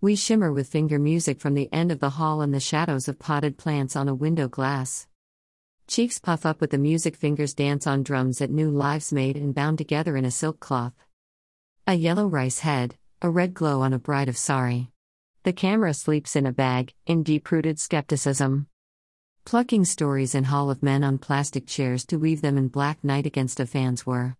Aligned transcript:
We 0.00 0.14
shimmer 0.14 0.52
with 0.52 0.68
finger 0.68 0.96
music 1.00 1.40
from 1.40 1.54
the 1.54 1.68
end 1.72 1.90
of 1.90 1.98
the 1.98 2.10
hall 2.10 2.40
and 2.40 2.54
the 2.54 2.60
shadows 2.60 3.08
of 3.08 3.18
potted 3.18 3.58
plants 3.58 3.96
on 3.96 4.06
a 4.06 4.14
window 4.14 4.46
glass. 4.46 5.08
Cheeks 5.88 6.20
puff 6.20 6.46
up 6.46 6.60
with 6.60 6.70
the 6.70 6.78
music, 6.78 7.16
fingers 7.16 7.52
dance 7.52 7.84
on 7.84 8.04
drums 8.04 8.38
that 8.38 8.48
new 8.48 8.70
lives 8.70 9.12
made 9.12 9.36
and 9.36 9.52
bound 9.52 9.76
together 9.76 10.16
in 10.16 10.24
a 10.24 10.30
silk 10.30 10.60
cloth. 10.60 10.92
A 11.84 11.94
yellow 11.94 12.28
rice 12.28 12.60
head, 12.60 12.96
a 13.22 13.28
red 13.28 13.54
glow 13.54 13.80
on 13.80 13.92
a 13.92 13.98
bride 13.98 14.28
of 14.28 14.36
sari. 14.36 14.92
The 15.42 15.52
camera 15.52 15.92
sleeps 15.92 16.36
in 16.36 16.46
a 16.46 16.52
bag, 16.52 16.94
in 17.04 17.24
deep 17.24 17.50
rooted 17.50 17.80
skepticism. 17.80 18.68
Plucking 19.44 19.84
stories 19.84 20.32
in 20.32 20.44
Hall 20.44 20.70
of 20.70 20.80
Men 20.80 21.02
on 21.02 21.18
plastic 21.18 21.66
chairs 21.66 22.06
to 22.06 22.18
weave 22.18 22.40
them 22.40 22.56
in 22.56 22.68
black 22.68 23.02
night 23.02 23.26
against 23.26 23.58
a 23.58 23.66
fan's 23.66 24.06
whir. 24.06 24.36